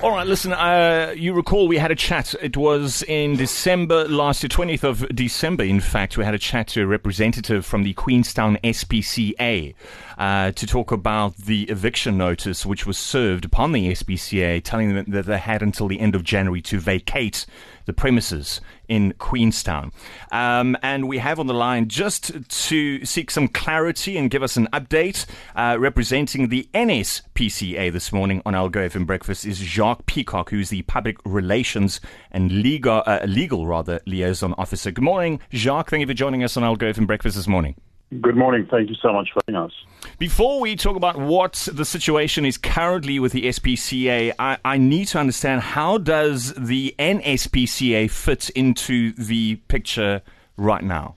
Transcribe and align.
All 0.00 0.12
right, 0.12 0.28
listen, 0.28 0.52
uh, 0.52 1.12
you 1.16 1.32
recall 1.32 1.66
we 1.66 1.76
had 1.76 1.90
a 1.90 1.96
chat. 1.96 2.32
It 2.40 2.56
was 2.56 3.02
in 3.08 3.36
December 3.36 4.06
last 4.06 4.44
year, 4.44 4.48
20th 4.48 4.84
of 4.84 5.08
December, 5.08 5.64
in 5.64 5.80
fact. 5.80 6.16
We 6.16 6.24
had 6.24 6.34
a 6.34 6.38
chat 6.38 6.68
to 6.68 6.82
a 6.82 6.86
representative 6.86 7.66
from 7.66 7.82
the 7.82 7.94
Queenstown 7.94 8.58
SPCA 8.62 9.74
uh, 10.16 10.52
to 10.52 10.66
talk 10.68 10.92
about 10.92 11.36
the 11.36 11.64
eviction 11.64 12.16
notice 12.16 12.64
which 12.64 12.86
was 12.86 12.96
served 12.96 13.44
upon 13.44 13.72
the 13.72 13.90
SPCA, 13.90 14.62
telling 14.62 14.94
them 14.94 15.04
that 15.08 15.26
they 15.26 15.38
had 15.38 15.62
until 15.62 15.88
the 15.88 15.98
end 15.98 16.14
of 16.14 16.22
January 16.22 16.62
to 16.62 16.78
vacate 16.78 17.44
the 17.88 17.92
premises 17.94 18.60
in 18.86 19.14
Queenstown. 19.14 19.92
Um, 20.30 20.76
and 20.82 21.08
we 21.08 21.18
have 21.18 21.40
on 21.40 21.46
the 21.46 21.54
line 21.54 21.88
just 21.88 22.32
to 22.66 23.04
seek 23.04 23.30
some 23.30 23.48
clarity 23.48 24.18
and 24.18 24.30
give 24.30 24.42
us 24.42 24.58
an 24.58 24.68
update, 24.74 25.24
uh, 25.56 25.76
representing 25.80 26.48
the 26.48 26.68
NSPCA 26.74 27.90
this 27.90 28.12
morning 28.12 28.42
on 28.44 28.52
Algoa 28.52 28.90
FM 28.90 29.06
Breakfast 29.06 29.46
is 29.46 29.58
Jacques 29.88 30.04
Peacock, 30.04 30.50
who's 30.50 30.68
the 30.68 30.82
Public 30.82 31.16
Relations 31.24 31.98
and 32.30 32.52
Legal, 32.52 33.02
uh, 33.06 33.20
legal 33.26 33.66
rather, 33.66 34.00
Liaison 34.04 34.54
Officer. 34.58 34.90
Good 34.90 35.02
morning, 35.02 35.40
Jacques. 35.50 35.88
Thank 35.88 36.02
you 36.02 36.06
for 36.06 36.12
joining 36.12 36.44
us 36.44 36.58
on 36.58 36.62
Algoa 36.62 36.92
FM 36.92 37.06
Breakfast 37.06 37.36
this 37.36 37.48
morning. 37.48 37.74
Good 38.20 38.36
morning. 38.36 38.68
Thank 38.70 38.90
you 38.90 38.96
so 39.00 39.14
much 39.14 39.30
for 39.32 39.40
having 39.46 39.58
us. 39.58 39.72
Before 40.18 40.60
we 40.60 40.76
talk 40.76 40.96
about 40.96 41.16
what 41.18 41.68
the 41.72 41.86
situation 41.86 42.44
is 42.44 42.58
currently 42.58 43.18
with 43.18 43.32
the 43.32 43.44
SPCA, 43.44 44.34
I, 44.38 44.58
I, 44.62 44.76
need 44.76 45.06
to 45.08 45.18
understand 45.18 45.62
how 45.62 45.96
does 45.96 46.52
the 46.52 46.94
NSPCA 46.98 48.10
fit 48.10 48.50
into 48.50 49.12
the 49.14 49.56
picture 49.68 50.20
right 50.58 50.84
now? 50.84 51.16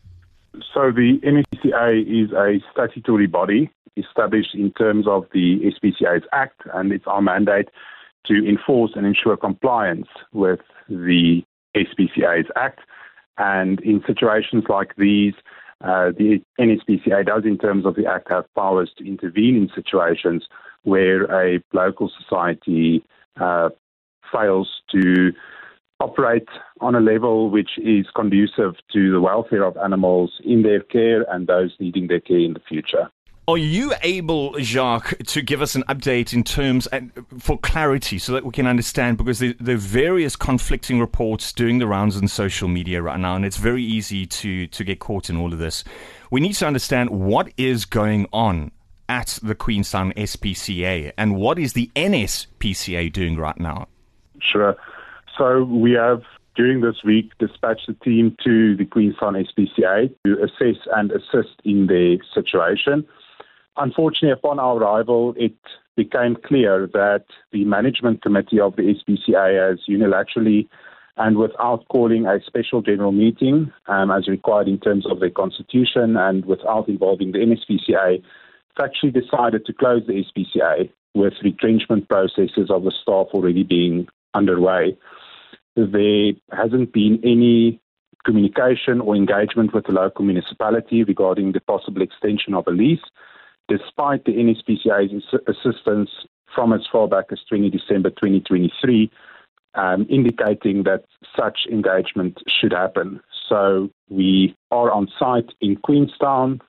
So 0.73 0.91
the 0.91 1.19
NSPCA 1.25 2.23
is 2.23 2.31
a 2.31 2.63
statutory 2.71 3.27
body 3.27 3.69
established 3.97 4.55
in 4.55 4.71
terms 4.71 5.07
of 5.09 5.25
the 5.33 5.59
SPCA's 5.59 6.23
Act, 6.31 6.61
and 6.73 6.93
it's 6.93 7.05
our 7.05 7.21
mandate 7.21 7.67
to 8.25 8.47
enforce 8.47 8.91
and 8.95 9.05
ensure 9.05 9.37
compliance 9.37 10.07
with 10.33 10.59
the 10.89 11.43
SPCA's 11.75 12.49
Act. 12.55 12.79
And 13.37 13.79
in 13.81 14.03
situations 14.05 14.65
like 14.69 14.95
these, 14.97 15.33
uh, 15.83 16.11
the 16.17 16.41
NSPCA 16.59 17.25
does, 17.25 17.43
in 17.45 17.57
terms 17.57 17.85
of 17.85 17.95
the 17.95 18.05
Act, 18.05 18.29
have 18.29 18.45
powers 18.55 18.91
to 18.97 19.07
intervene 19.07 19.55
in 19.55 19.69
situations 19.73 20.45
where 20.83 21.23
a 21.31 21.61
local 21.73 22.11
society 22.19 23.03
uh, 23.39 23.69
fails 24.31 24.81
to 24.91 25.31
operate 25.99 26.47
on 26.81 26.95
a 26.95 26.99
level 26.99 27.49
which 27.49 27.71
is 27.77 28.07
conducive 28.15 28.75
to 28.91 29.11
the 29.11 29.21
welfare 29.21 29.63
of 29.63 29.77
animals 29.77 30.41
in 30.43 30.63
their 30.63 30.81
care 30.81 31.23
and 31.31 31.47
those 31.47 31.75
needing 31.79 32.07
their 32.07 32.19
care 32.19 32.39
in 32.39 32.53
the 32.53 32.61
future. 32.67 33.09
Are 33.47 33.57
you 33.57 33.93
able, 34.03 34.57
Jacques, 34.59 35.17
to 35.17 35.41
give 35.41 35.61
us 35.61 35.73
an 35.73 35.83
update 35.89 36.31
in 36.31 36.43
terms 36.43 36.85
and 36.87 37.11
uh, 37.17 37.21
for 37.39 37.57
clarity 37.57 38.19
so 38.19 38.33
that 38.33 38.45
we 38.45 38.51
can 38.51 38.67
understand? 38.67 39.17
Because 39.17 39.39
there, 39.39 39.55
there, 39.59 39.75
are 39.75 39.79
various 39.79 40.35
conflicting 40.35 40.99
reports 40.99 41.51
doing 41.51 41.79
the 41.79 41.87
rounds 41.87 42.15
on 42.15 42.27
social 42.27 42.67
media 42.67 43.01
right 43.01 43.19
now, 43.19 43.35
and 43.35 43.43
it's 43.43 43.57
very 43.57 43.83
easy 43.83 44.27
to, 44.27 44.67
to 44.67 44.83
get 44.83 44.99
caught 44.99 45.29
in 45.29 45.37
all 45.37 45.51
of 45.51 45.59
this. 45.59 45.83
We 46.29 46.39
need 46.39 46.53
to 46.53 46.67
understand 46.67 47.09
what 47.09 47.51
is 47.57 47.85
going 47.85 48.27
on 48.31 48.71
at 49.09 49.39
the 49.43 49.55
Queenstown 49.55 50.13
SPCA 50.13 51.11
and 51.17 51.35
what 51.35 51.59
is 51.59 51.73
the 51.73 51.91
NSPCA 51.97 53.11
doing 53.11 53.37
right 53.37 53.59
now? 53.59 53.87
Sure. 54.39 54.77
So 55.37 55.63
we 55.63 55.91
have 55.93 56.21
during 56.55 56.79
this 56.79 57.03
week 57.03 57.31
dispatched 57.37 57.89
a 57.89 57.93
team 57.93 58.37
to 58.43 58.77
the 58.77 58.85
Queenstown 58.85 59.33
SPCA 59.33 60.13
to 60.25 60.43
assess 60.43 60.81
and 60.95 61.11
assist 61.11 61.59
in 61.65 61.87
their 61.87 62.17
situation. 62.33 63.05
Unfortunately, 63.77 64.31
upon 64.31 64.59
our 64.59 64.77
arrival, 64.77 65.33
it 65.37 65.55
became 65.95 66.35
clear 66.45 66.87
that 66.93 67.25
the 67.51 67.65
management 67.65 68.21
committee 68.21 68.59
of 68.59 68.75
the 68.75 68.83
SPCA 68.83 69.69
has 69.69 69.79
unilaterally 69.89 70.67
and 71.17 71.37
without 71.37 71.87
calling 71.89 72.25
a 72.25 72.39
special 72.45 72.81
general 72.81 73.11
meeting 73.11 73.71
um, 73.87 74.11
as 74.11 74.27
required 74.27 74.67
in 74.67 74.79
terms 74.79 75.05
of 75.09 75.19
the 75.19 75.29
constitution 75.29 76.15
and 76.17 76.45
without 76.45 76.87
involving 76.87 77.31
the 77.31 77.39
NSPCA, 77.39 78.21
actually 78.81 79.11
decided 79.11 79.65
to 79.65 79.73
close 79.73 80.01
the 80.07 80.23
SPCA 80.23 80.89
with 81.13 81.33
retrenchment 81.43 82.07
processes 82.09 82.69
of 82.69 82.83
the 82.83 82.91
staff 83.01 83.27
already 83.33 83.63
being 83.63 84.07
underway. 84.33 84.97
There 85.75 86.33
hasn't 86.51 86.93
been 86.93 87.19
any 87.23 87.79
communication 88.25 89.01
or 89.01 89.15
engagement 89.15 89.73
with 89.73 89.85
the 89.85 89.91
local 89.91 90.25
municipality 90.25 91.03
regarding 91.03 91.51
the 91.51 91.59
possible 91.59 92.01
extension 92.01 92.53
of 92.53 92.65
a 92.67 92.71
lease 92.71 93.03
despite 93.71 94.25
the 94.25 94.33
NSPCA's 94.33 95.23
assistance 95.47 96.09
from 96.53 96.73
as 96.73 96.81
far 96.91 97.07
back 97.07 97.25
as 97.31 97.39
20 97.47 97.69
December 97.69 98.09
2023, 98.09 99.09
um, 99.75 100.05
indicating 100.09 100.83
that 100.83 101.05
such 101.37 101.59
engagement 101.71 102.37
should 102.49 102.73
happen. 102.73 103.21
So 103.47 103.89
we 104.09 104.55
are 104.71 104.91
on 104.91 105.07
site 105.17 105.53
in 105.61 105.77
Queenstown 105.77 106.59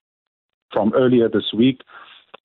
from 0.72 0.92
earlier 0.94 1.28
this 1.28 1.52
week, 1.52 1.80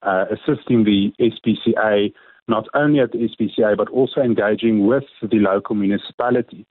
uh, 0.01 0.25
assisting 0.31 0.83
the 0.83 1.13
SPCA 1.19 2.11
not 2.47 2.65
only 2.73 2.99
at 3.01 3.11
the 3.11 3.29
SPCA 3.29 3.77
but 3.77 3.89
also 3.89 4.21
engaging 4.21 4.87
with 4.87 5.03
the 5.21 5.37
local 5.37 5.75
municipality 5.75 6.65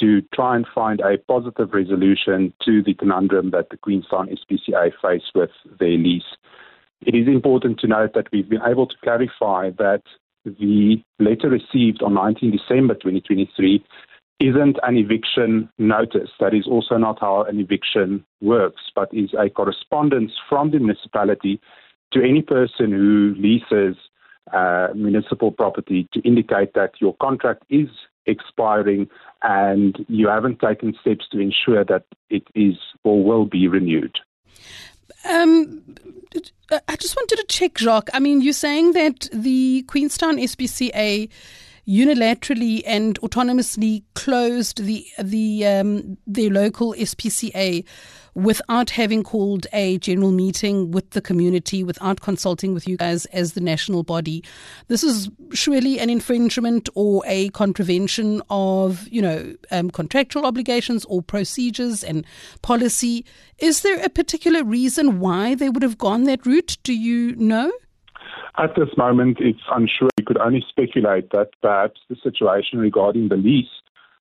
to 0.00 0.22
try 0.34 0.56
and 0.56 0.66
find 0.74 1.00
a 1.00 1.18
positive 1.28 1.72
resolution 1.72 2.52
to 2.64 2.82
the 2.82 2.94
conundrum 2.94 3.50
that 3.50 3.68
the 3.70 3.76
Queenstown 3.76 4.28
SPCA 4.28 4.90
face 5.02 5.30
with 5.34 5.50
their 5.78 5.98
lease. 5.98 6.22
It 7.02 7.14
is 7.14 7.28
important 7.28 7.78
to 7.80 7.86
note 7.86 8.14
that 8.14 8.28
we've 8.32 8.48
been 8.48 8.62
able 8.66 8.86
to 8.86 8.94
clarify 9.02 9.70
that 9.78 10.02
the 10.44 11.02
letter 11.18 11.48
received 11.48 12.02
on 12.02 12.14
19 12.14 12.50
December 12.50 12.94
2023 12.94 13.84
isn't 14.40 14.78
an 14.82 14.96
eviction 14.96 15.68
notice. 15.78 16.30
That 16.40 16.54
is 16.54 16.66
also 16.66 16.96
not 16.96 17.18
how 17.20 17.42
an 17.42 17.58
eviction 17.58 18.24
works, 18.40 18.82
but 18.94 19.08
is 19.12 19.30
a 19.38 19.50
correspondence 19.50 20.32
from 20.48 20.70
the 20.70 20.78
municipality 20.78 21.60
to 22.12 22.22
any 22.22 22.42
person 22.42 22.92
who 22.92 23.34
leases 23.36 23.96
uh, 24.52 24.88
municipal 24.94 25.50
property 25.52 26.08
to 26.12 26.20
indicate 26.20 26.72
that 26.74 26.92
your 27.00 27.14
contract 27.20 27.64
is 27.68 27.88
expiring 28.26 29.08
and 29.42 30.04
you 30.08 30.28
haven't 30.28 30.60
taken 30.60 30.94
steps 31.00 31.26
to 31.30 31.38
ensure 31.38 31.84
that 31.84 32.04
it 32.30 32.44
is 32.54 32.76
or 33.04 33.22
will 33.22 33.44
be 33.44 33.68
renewed. 33.68 34.18
I 36.86 36.96
just 36.96 37.16
wanted 37.16 37.36
to 37.36 37.44
check, 37.48 37.78
Jacques. 37.78 38.10
I 38.12 38.20
mean, 38.20 38.42
you're 38.42 38.52
saying 38.52 38.92
that 38.92 39.28
the 39.32 39.84
Queenstown 39.88 40.36
SPCA 40.36 41.28
unilaterally 41.88 42.82
and 42.86 43.18
autonomously 43.20 44.02
closed 44.14 44.84
the 44.84 45.06
the 45.18 45.66
um, 45.66 46.18
the 46.26 46.50
local 46.50 46.92
SPCA 46.94 47.84
without 48.34 48.90
having 48.90 49.24
called 49.24 49.66
a 49.72 49.98
general 49.98 50.30
meeting 50.30 50.92
with 50.92 51.10
the 51.10 51.20
community, 51.20 51.82
without 51.82 52.20
consulting 52.20 52.72
with 52.72 52.86
you 52.86 52.96
guys 52.96 53.24
as 53.26 53.54
the 53.54 53.60
national 53.60 54.04
body. 54.04 54.44
This 54.86 55.02
is 55.02 55.28
surely 55.52 55.98
an 55.98 56.08
infringement 56.08 56.88
or 56.94 57.24
a 57.26 57.48
contravention 57.48 58.40
of, 58.48 59.08
you 59.08 59.20
know, 59.20 59.56
um, 59.72 59.90
contractual 59.90 60.46
obligations 60.46 61.04
or 61.06 61.20
procedures 61.20 62.04
and 62.04 62.24
policy. 62.62 63.24
Is 63.58 63.80
there 63.80 64.00
a 64.04 64.08
particular 64.08 64.62
reason 64.62 65.18
why 65.18 65.56
they 65.56 65.68
would 65.68 65.82
have 65.82 65.98
gone 65.98 66.22
that 66.24 66.46
route? 66.46 66.78
Do 66.84 66.94
you 66.94 67.34
know? 67.34 67.72
At 68.56 68.74
this 68.76 68.88
moment, 68.96 69.38
it's 69.40 69.62
unsure. 69.70 70.10
Could 70.28 70.38
only 70.38 70.62
speculate 70.68 71.30
that 71.30 71.48
perhaps 71.62 72.00
the 72.10 72.16
situation 72.22 72.78
regarding 72.78 73.28
the 73.28 73.36
lease 73.36 73.66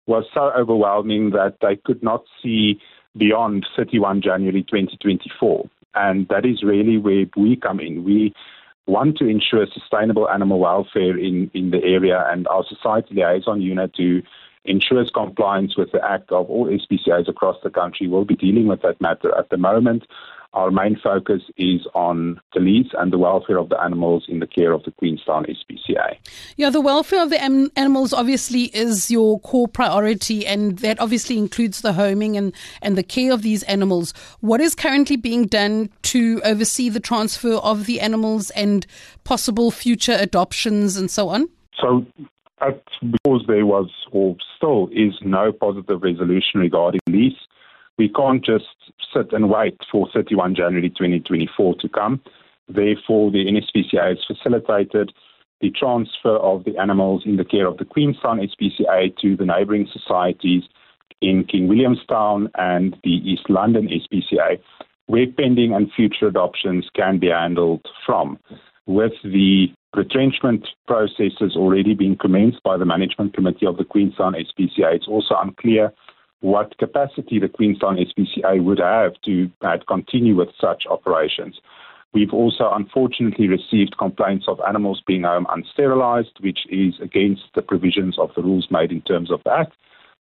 was 0.05 0.23
so 0.33 0.51
overwhelming 0.57 1.31
that 1.31 1.57
they 1.61 1.75
could 1.75 2.01
not 2.01 2.23
see 2.41 2.79
beyond 3.17 3.67
31 3.75 4.21
January 4.21 4.63
2024. 4.63 5.69
And 5.95 6.25
that 6.29 6.45
is 6.45 6.63
really 6.63 6.97
where 6.97 7.25
we 7.35 7.57
come 7.57 7.81
in. 7.81 8.05
We 8.05 8.33
want 8.85 9.17
to 9.17 9.27
ensure 9.27 9.65
sustainable 9.73 10.29
animal 10.29 10.59
welfare 10.59 11.17
in, 11.17 11.51
in 11.53 11.71
the 11.71 11.83
area, 11.83 12.25
and 12.29 12.47
our 12.47 12.63
society 12.67 13.15
liaison 13.15 13.61
unit 13.61 13.93
to 13.95 14.21
ensures 14.63 15.11
compliance 15.13 15.75
with 15.77 15.91
the 15.91 15.99
Act 16.03 16.31
of 16.31 16.49
all 16.49 16.67
SPCAs 16.67 17.27
across 17.27 17.57
the 17.63 17.69
country 17.69 18.07
will 18.07 18.25
be 18.25 18.35
dealing 18.35 18.67
with 18.67 18.81
that 18.83 19.01
matter. 19.01 19.37
At 19.37 19.49
the 19.49 19.57
moment, 19.57 20.03
our 20.53 20.71
main 20.71 20.97
focus 21.01 21.41
is 21.57 21.81
on 21.93 22.39
the 22.53 22.59
lease 22.59 22.91
and 22.97 23.11
the 23.11 23.17
welfare 23.17 23.57
of 23.57 23.69
the 23.69 23.79
animals 23.81 24.25
in 24.27 24.39
the 24.39 24.47
care 24.47 24.71
of 24.71 24.83
the 24.83 24.91
Queenstown 24.91 25.45
SPCA. 25.45 26.17
Yeah, 26.55 26.69
the 26.69 26.81
welfare 26.81 27.21
of 27.21 27.29
the 27.29 27.41
am- 27.41 27.69
animals 27.75 28.13
obviously 28.13 28.63
is 28.75 29.11
your 29.11 29.39
core 29.41 29.67
priority, 29.67 30.45
and 30.45 30.79
that 30.79 30.99
obviously 30.99 31.37
includes 31.37 31.81
the 31.81 31.93
homing 31.93 32.37
and, 32.37 32.53
and 32.81 32.97
the 32.97 33.03
care 33.03 33.31
of 33.33 33.41
these 33.41 33.63
animals. 33.63 34.13
What 34.39 34.61
is 34.61 34.75
currently 34.75 35.17
being 35.17 35.45
done 35.45 35.89
to 36.03 36.41
oversee 36.43 36.89
the 36.89 36.99
transfer 36.99 37.53
of 37.55 37.85
the 37.85 38.01
animals 38.01 38.49
and 38.51 38.85
possible 39.23 39.71
future 39.71 40.17
adoptions 40.19 40.97
and 40.97 41.11
so 41.11 41.29
on? 41.29 41.49
So, 41.81 42.05
at, 42.61 42.81
because 43.11 43.43
there 43.47 43.65
was 43.65 43.89
or 44.11 44.35
still 44.55 44.89
is 44.91 45.13
no 45.21 45.51
positive 45.51 46.01
resolution 46.01 46.59
regarding 46.59 47.01
lease, 47.07 47.37
we 47.97 48.09
can't 48.09 48.45
just 48.45 48.65
sit 49.13 49.33
and 49.33 49.49
wait 49.49 49.77
for 49.91 50.07
31 50.13 50.55
January 50.55 50.89
2024 50.89 51.75
to 51.75 51.89
come. 51.89 52.21
Therefore, 52.69 53.31
the 53.31 53.45
NSPCA 53.45 54.09
has 54.09 54.17
facilitated 54.27 55.13
the 55.61 55.71
transfer 55.71 56.35
of 56.37 56.63
the 56.65 56.77
animals 56.77 57.23
in 57.25 57.37
the 57.37 57.45
care 57.45 57.65
of 57.65 57.77
the 57.77 57.85
Queenstown 57.85 58.39
SPCA 58.39 59.15
to 59.17 59.35
the 59.35 59.45
neighbouring 59.45 59.87
societies 59.91 60.63
in 61.21 61.43
King 61.45 61.67
Williamstown 61.67 62.49
and 62.55 62.95
the 63.03 63.09
East 63.09 63.49
London 63.49 63.87
SPCA, 63.87 64.59
where 65.07 65.25
pending 65.35 65.73
and 65.73 65.91
future 65.95 66.27
adoptions 66.27 66.87
can 66.95 67.17
be 67.17 67.29
handled 67.29 67.85
from. 68.05 68.37
With 68.85 69.13
the 69.23 69.67
retrenchment 69.95 70.67
processes 70.85 71.55
already 71.55 71.95
being 71.95 72.17
commenced 72.17 72.61
by 72.63 72.77
the 72.77 72.85
Management 72.85 73.33
Committee 73.33 73.65
of 73.65 73.77
the 73.77 73.83
Queenstown 73.83 74.33
SPCA, 74.33 74.95
it's 74.95 75.07
also 75.07 75.35
unclear 75.41 75.91
what 76.41 76.77
capacity 76.77 77.39
the 77.39 77.49
Queenstown 77.49 77.97
SPCA 77.97 78.63
would 78.63 78.79
have 78.79 79.13
to 79.25 79.49
uh, 79.61 79.77
continue 79.87 80.35
with 80.35 80.49
such 80.59 80.83
operations. 80.89 81.59
We've 82.13 82.33
also 82.33 82.69
unfortunately 82.71 83.47
received 83.47 83.97
complaints 83.97 84.45
of 84.47 84.59
animals 84.67 85.01
being 85.05 85.23
home 85.23 85.45
unsterilized, 85.49 86.39
which 86.39 86.59
is 86.69 86.95
against 87.01 87.43
the 87.53 87.61
provisions 87.61 88.17
of 88.17 88.31
the 88.35 88.43
rules 88.43 88.67
made 88.71 88.91
in 88.91 89.01
terms 89.01 89.31
of 89.31 89.41
that. 89.45 89.71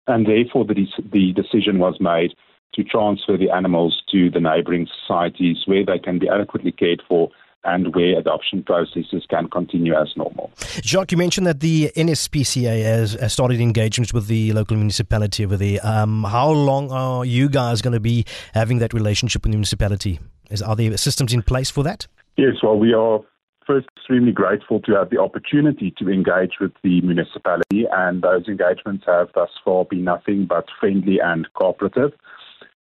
And 0.08 0.26
therefore, 0.26 0.66
the, 0.66 0.88
the 1.12 1.34
decision 1.34 1.80
was 1.80 1.98
made 2.00 2.34
to 2.74 2.84
transfer 2.84 3.38
the 3.38 3.52
animals 3.52 4.02
to 4.12 4.30
the 4.30 4.40
neighboring 4.40 4.88
societies 5.02 5.58
where 5.66 5.86
they 5.86 6.00
can 6.00 6.20
be 6.20 6.30
adequately 6.30 6.72
cared 6.72 7.02
for 7.08 7.30
and 7.66 7.94
where 7.96 8.18
adoption 8.20 8.64
processes 8.64 9.26
can 9.30 9.50
continue 9.50 9.94
as 9.96 10.12
normal. 10.16 10.52
Jacques, 10.82 11.12
you 11.12 11.18
mentioned 11.18 11.48
that 11.48 11.60
the 11.60 11.92
NSPCA 11.96 12.84
has, 12.84 13.14
has 13.14 13.34
started 13.34 13.60
engagements 13.60 14.14
with 14.14 14.28
the 14.28 14.52
local 14.54 14.76
municipality 14.78 15.46
over 15.46 15.58
there. 15.58 15.80
Um, 15.84 16.24
how 16.24 16.50
long 16.52 16.92
are 16.92 17.26
you 17.26 17.50
guys 17.50 17.82
going 17.82 17.94
to 17.94 18.00
be 18.00 18.26
having 18.54 18.80
that 18.80 18.94
relationship 18.94 19.44
with 19.44 19.52
the 19.52 19.58
municipality? 19.58 20.20
Is, 20.50 20.62
are 20.62 20.76
there 20.76 20.96
systems 20.98 21.34
in 21.34 21.42
place 21.42 21.70
for 21.70 21.84
that? 21.84 22.08
Yes, 22.38 22.56
well, 22.64 22.78
we 22.78 22.94
are 22.94 23.20
first 23.66 23.88
extremely 23.96 24.32
grateful 24.32 24.80
to 24.82 24.94
have 24.94 25.10
the 25.10 25.20
opportunity 25.20 25.94
to 25.98 26.10
engage 26.10 26.54
with 26.60 26.72
the 26.84 27.02
municipality, 27.02 27.86
and 27.92 28.22
those 28.22 28.48
engagements 28.48 29.06
have 29.08 29.30
thus 29.34 29.50
far 29.64 29.86
been 29.86 30.04
nothing 30.04 30.46
but 30.46 30.66
friendly 30.80 31.20
and 31.24 31.48
cooperative. 31.54 32.12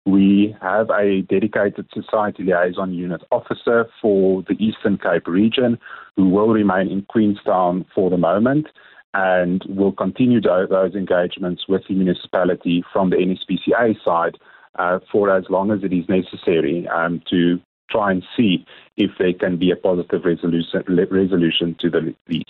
We 0.05 0.55
have 0.61 0.89
a 0.89 1.21
dedicated 1.21 1.87
society 1.93 2.43
liaison 2.43 2.93
unit 2.93 3.21
officer 3.31 3.87
for 4.01 4.43
the 4.43 4.55
Eastern 4.59 4.97
Cape 4.97 5.27
region 5.27 5.79
who 6.17 6.29
will 6.29 6.49
remain 6.49 6.89
in 6.89 7.03
Queenstown 7.03 7.85
for 7.95 8.09
the 8.09 8.17
moment 8.17 8.67
and 9.13 9.63
will 9.69 9.93
continue 9.93 10.41
those 10.41 10.95
engagements 10.95 11.63
with 11.69 11.83
the 11.87 11.95
municipality 11.95 12.83
from 12.91 13.11
the 13.11 13.15
NSPCA 13.15 13.95
side 14.03 14.37
uh, 14.77 14.99
for 15.11 15.35
as 15.35 15.45
long 15.49 15.71
as 15.71 15.83
it 15.83 15.93
is 15.93 16.09
necessary 16.09 16.87
um, 16.87 17.21
to 17.29 17.59
try 17.89 18.11
and 18.11 18.23
see 18.35 18.65
if 18.97 19.11
there 19.19 19.33
can 19.33 19.57
be 19.57 19.71
a 19.71 19.75
positive 19.75 20.25
resolution, 20.25 20.83
resolution 21.11 21.75
to 21.79 21.89
the 21.89 22.13
lease. 22.27 22.43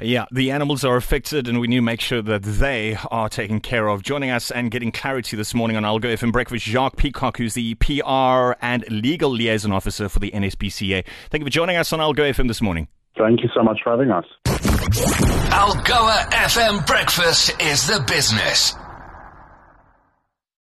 Yeah, 0.00 0.26
the 0.30 0.50
animals 0.50 0.84
are 0.84 0.96
affected, 0.96 1.48
and 1.48 1.60
we 1.60 1.66
need 1.66 1.76
to 1.76 1.82
make 1.82 2.00
sure 2.00 2.22
that 2.22 2.42
they 2.42 2.96
are 3.10 3.28
taken 3.28 3.60
care 3.60 3.88
of. 3.88 4.02
Joining 4.02 4.30
us 4.30 4.50
and 4.50 4.70
getting 4.70 4.92
clarity 4.92 5.36
this 5.36 5.54
morning 5.54 5.76
on 5.76 5.82
Algoa 5.82 6.14
FM 6.14 6.32
Breakfast, 6.32 6.64
Jacques 6.64 6.96
Peacock, 6.96 7.38
who's 7.38 7.54
the 7.54 7.74
PR 7.76 8.52
and 8.64 8.84
Legal 8.90 9.30
Liaison 9.30 9.72
Officer 9.72 10.08
for 10.08 10.18
the 10.18 10.30
NSPCA. 10.30 11.04
Thank 11.30 11.40
you 11.40 11.46
for 11.46 11.50
joining 11.50 11.76
us 11.76 11.92
on 11.92 12.00
Algoa 12.00 12.30
FM 12.30 12.48
this 12.48 12.62
morning. 12.62 12.88
Thank 13.18 13.42
you 13.42 13.48
so 13.54 13.62
much 13.62 13.80
for 13.82 13.90
having 13.90 14.10
us. 14.10 14.24
Algoa 14.46 16.30
FM 16.32 16.86
Breakfast 16.86 17.60
is 17.62 17.86
the 17.86 18.04
business. 18.06 18.74